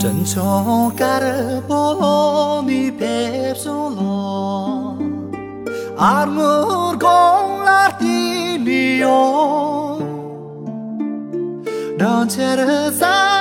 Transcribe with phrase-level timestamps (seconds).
[0.00, 4.98] 真诚给了波罗尼贝索洛，
[5.96, 9.98] 阿姆贡拉蒂里奥，
[11.96, 13.31] 多杰的赞。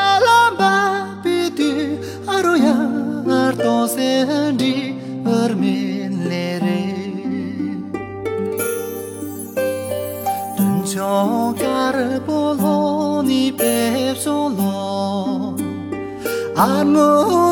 [3.94, 4.95] 圣地
[5.26, 6.62] 阿米勒，
[10.55, 15.58] 天朝卡尔波尼佩索龙，
[16.56, 16.97] 阿姆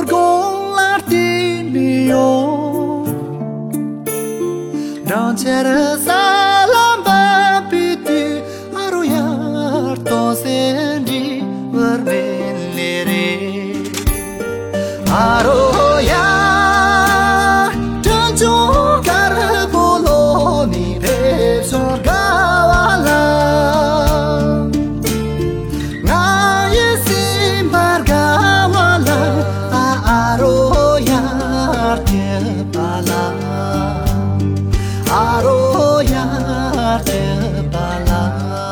[0.08, 3.04] 古尔迪尼奥，
[5.06, 6.19] 达杰拉萨。
[36.90, 38.66] 阿惹巴拉。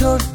[0.00, 0.29] short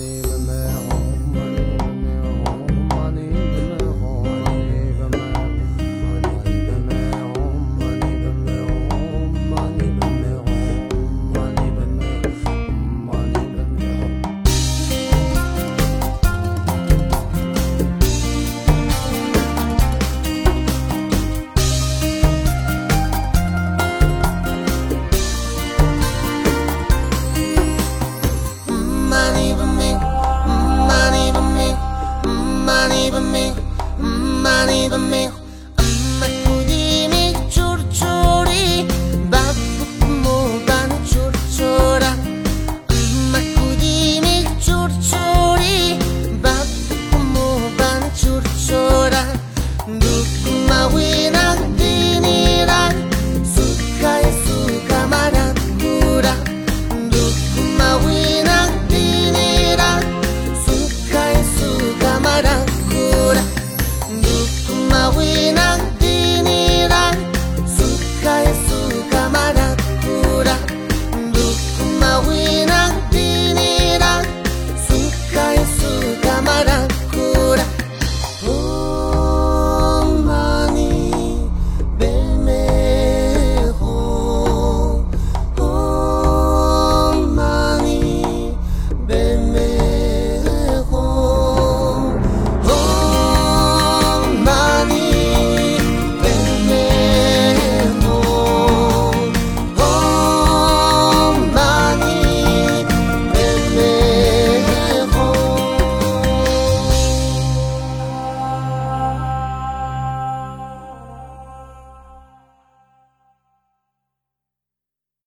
[0.00, 0.61] a matter.
[34.92, 35.41] over me